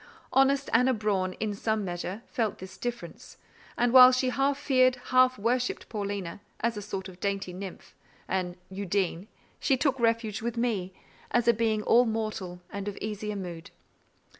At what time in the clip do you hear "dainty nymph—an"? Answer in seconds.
7.19-8.55